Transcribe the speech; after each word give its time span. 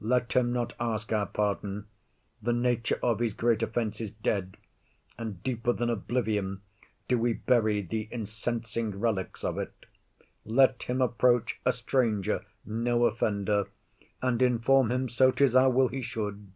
Let 0.00 0.32
him 0.32 0.52
not 0.52 0.72
ask 0.80 1.12
our 1.12 1.26
pardon; 1.26 1.86
The 2.42 2.52
nature 2.52 2.98
of 3.04 3.20
his 3.20 3.32
great 3.34 3.62
offence 3.62 4.00
is 4.00 4.10
dead, 4.10 4.56
And 5.16 5.40
deeper 5.44 5.72
than 5.72 5.90
oblivion 5.90 6.62
do 7.06 7.16
we 7.16 7.34
bury 7.34 7.84
Th' 7.84 8.08
incensing 8.10 8.98
relics 8.98 9.44
of 9.44 9.58
it. 9.58 9.86
Let 10.44 10.82
him 10.82 11.00
approach 11.00 11.60
A 11.64 11.72
stranger, 11.72 12.44
no 12.64 13.04
offender; 13.04 13.68
and 14.20 14.42
inform 14.42 14.90
him 14.90 15.08
So 15.08 15.30
'tis 15.30 15.54
our 15.54 15.70
will 15.70 15.86
he 15.86 16.02
should. 16.02 16.50